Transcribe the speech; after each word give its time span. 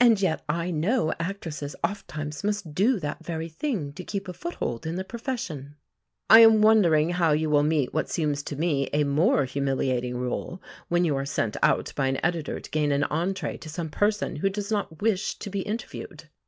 And 0.00 0.20
yet 0.20 0.42
I 0.48 0.72
know 0.72 1.12
actresses 1.20 1.76
ofttimes 1.84 2.42
must 2.42 2.74
do 2.74 2.98
that 2.98 3.24
very 3.24 3.48
thing, 3.48 3.92
to 3.92 4.02
keep 4.02 4.26
a 4.26 4.32
foothold 4.32 4.84
in 4.84 4.96
the 4.96 5.04
profession." 5.04 5.76
I 6.28 6.40
am 6.40 6.60
wondering 6.60 7.10
how 7.10 7.30
you 7.30 7.48
will 7.48 7.62
meet 7.62 7.94
what 7.94 8.10
seems 8.10 8.42
to 8.42 8.56
me 8.56 8.90
a 8.92 9.04
more 9.04 9.44
humiliating 9.44 10.16
rôle, 10.16 10.58
when 10.88 11.04
you 11.04 11.14
are 11.14 11.24
sent 11.24 11.56
out 11.62 11.92
by 11.94 12.08
an 12.08 12.18
editor 12.26 12.58
to 12.58 12.70
gain 12.72 12.90
an 12.90 13.04
entree 13.04 13.56
to 13.58 13.68
some 13.68 13.90
person 13.90 14.34
who 14.34 14.50
does 14.50 14.72
not 14.72 15.00
wish 15.00 15.38
to 15.38 15.50
be 15.50 15.60
interviewed. 15.60 16.30